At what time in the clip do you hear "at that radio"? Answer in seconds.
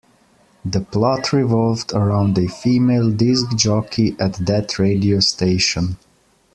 4.19-5.19